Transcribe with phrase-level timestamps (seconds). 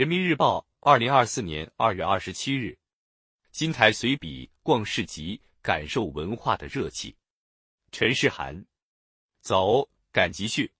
[0.00, 2.74] 人民日报，二零二四年二月二十七日，
[3.50, 7.14] 金台随笔逛市集，感受文化的热气。
[7.92, 8.64] 陈世涵，
[9.42, 10.72] 走，赶集去，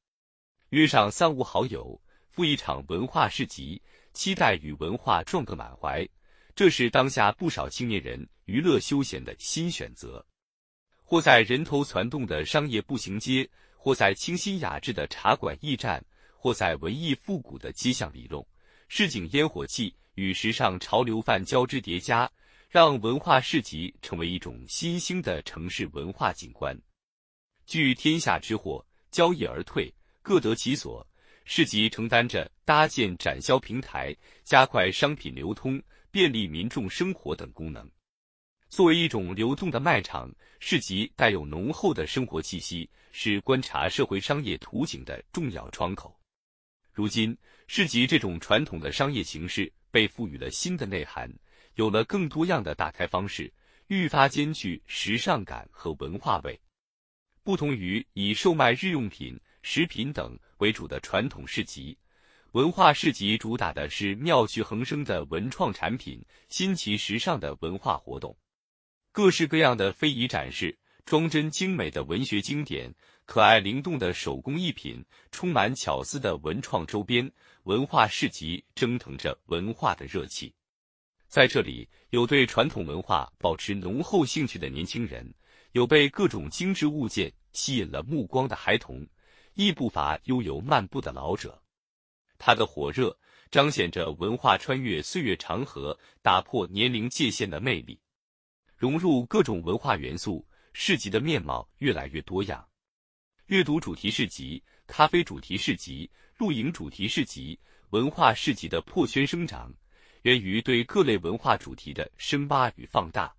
[0.70, 3.82] 约上三五好友，赴一场文化市集，
[4.14, 6.08] 期待与文化撞个满怀。
[6.54, 10.24] 这是当下不少青年人娱乐休闲的新选择。
[11.04, 13.46] 或在人头攒动的商业步行街，
[13.76, 16.02] 或在清新雅致的茶馆驿站，
[16.38, 18.42] 或在文艺复古的街巷里弄。
[18.92, 22.28] 市井烟火气与时尚潮流范交织叠加，
[22.68, 26.76] 让文化市集成为一种新兴的城市文化景观。
[27.64, 31.06] 聚天下之货，交易而退，各得其所。
[31.44, 35.80] 市集承担着搭建展销平台、加快商品流通、
[36.10, 37.88] 便利民众生活等功能。
[38.68, 40.28] 作为一种流动的卖场，
[40.58, 46.19] 市集带有浓厚的生活气息，是观察社会商业图景的重要窗口。
[47.00, 47.34] 如今，
[47.66, 51.32] 市集这种传统的商业形式被赋予了新的内涵，
[51.76, 53.50] 有了更多样的打开方式，
[53.86, 56.60] 愈发兼具时尚感和文化味。
[57.42, 61.96] 不同于以售卖日用品、食品等为主的传统市集，
[62.52, 68.36] 文化市集主打的是妙趣横生的文创产品、新奇时尚的文化活动，
[69.10, 70.76] 各式各样的非遗展示，
[71.10, 72.94] 装帧精美的文学经典。
[73.24, 77.28] 可爱灵动的手工艺品，充满巧思的文创周边，
[77.64, 80.54] 文化市集蒸腾着文化的热气。
[81.26, 85.34] 在这里，有对传统文化保持浓厚兴趣的年轻人，
[85.72, 89.04] 有被各种精致物件吸引了目光的孩童，
[89.54, 91.60] 亦不乏悠游漫步的老者。
[92.38, 93.18] 它的火热
[93.50, 97.98] 彰显着文化穿越岁月长河、打破年龄界限的魅力。
[98.76, 100.46] 融入各种文化元素，
[100.82, 102.66] 市集的面貌越来越多样。
[103.48, 109.70] 阅读主题市集、咖啡主题市集、露营主题市集、文化市集的破圈生长，
[110.22, 113.30] 源于对各类文化主题的深挖与放大。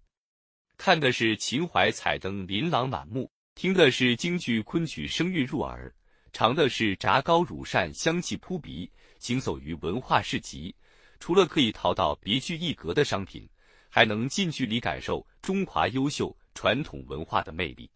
[0.78, 5.92] 看的是秦淮彩灯琳琅满目，听的是京剧昆曲声韵入耳，
[6.32, 8.88] 尝的是炸糕乳扇香气扑鼻。
[9.17, 10.76] 行走于文化市集，
[11.20, 13.49] 除了可以淘到别具一格的商品，
[13.89, 17.89] 还能近距离感受中华优秀传统文化的魅力。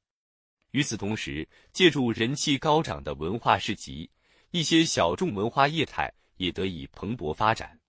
[0.71, 4.09] 与此同时，借助人气高涨的文化市集，
[4.51, 7.79] 一些小众文化业态也得以蓬勃发展，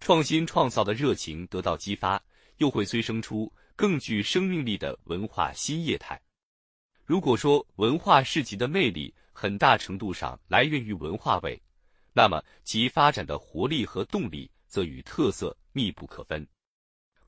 [0.00, 2.22] 创新创造的热情得到激发，
[2.56, 6.18] 又会催生出更具生命力的文化新业态。
[7.04, 11.60] 如果说文化市集的魅力很大程度上来源于文化味，
[12.14, 16.48] 那么其发展的活力和动力则与特色密不可分。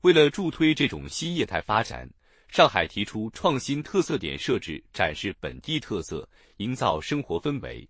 [0.01, 2.09] 为了助推这种新业态发展。
[2.49, 6.27] 上海提出创新特色点设置，展示本地特色，
[6.57, 7.87] 营造生活氛围。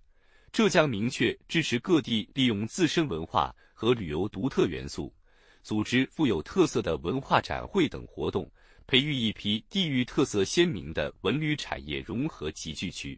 [0.52, 5.14] 浙江明确支持各地利用自身文化和旅游独特元素，
[5.64, 8.52] 组织富有特色的文化展会等活动，
[8.86, 13.18] 培育一批地域特色鲜明的文旅产业融合集聚区。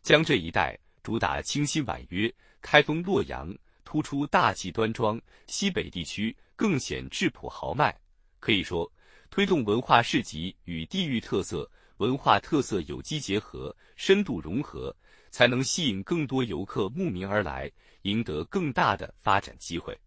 [0.00, 2.32] 江浙一带主打清新婉约，
[2.62, 3.54] 开封、洛阳
[3.84, 7.94] 突出大气端庄，西北地区更显质朴豪迈。
[8.40, 8.90] 可以说。
[9.34, 14.96] 推动文化市集与地域特色、文化特色有机结合、深度融合，
[15.32, 17.68] 才能吸引更多游客慕名而来，
[18.02, 19.98] 赢得更大的发展机会。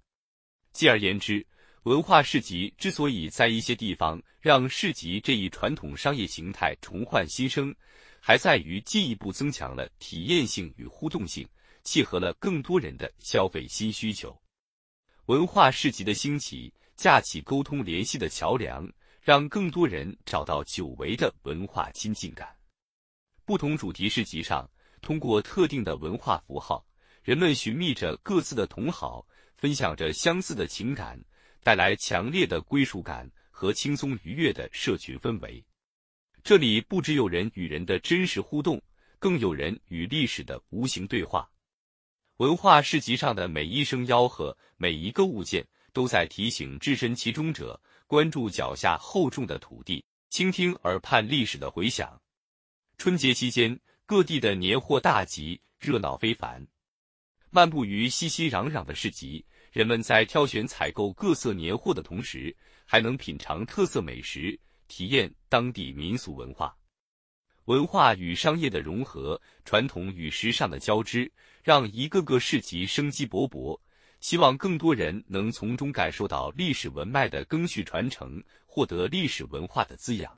[0.71, 1.45] 继而言之，
[1.83, 7.75] 文化市集之所以在一些地方让市集这一传统商业形态重焕新生，
[8.21, 11.45] 还在于进一步增强了体验性与互动性，
[11.83, 14.33] 契合了更多人的消费新需求。
[15.25, 18.89] 文化市集的兴起，架起沟通联系的桥梁。
[19.27, 22.47] 让更多人找到久违的文化亲近感。
[23.43, 24.71] 不同主题市集上，
[25.01, 26.87] 通过特定的文化符号，
[27.23, 29.27] 人们寻觅着各自的同好，
[29.57, 31.21] 分享着相似的情感，
[31.61, 35.61] 带来强烈的归属感和轻松愉悦的社群氛围。
[36.41, 38.81] 这里不只有人与人的真实互动，
[39.19, 41.51] 更有人与历史的无形对话。
[42.37, 47.77] 文化市集上的每一声吆喝，每一个物件，都在提醒置身其中者。
[48.07, 52.17] 关注脚下厚重的土地，倾听耳畔历史的回响。
[52.97, 56.65] 春节期间，各地的年货大集热闹非凡。
[57.49, 62.55] 漫步于熙熙攘攘的市集，人们在挑选采购各色年货的同时，
[62.85, 64.57] 还能品尝特色美食，
[64.87, 66.73] 体验当地民俗文化。
[67.65, 71.29] 文化与商业的融合，传统与时尚的交织，
[71.61, 73.77] 让一个个市集生机勃勃。
[74.19, 80.37] 希望更多人能从中感受到历史文脉的更续传承，获得历史文化的滋养。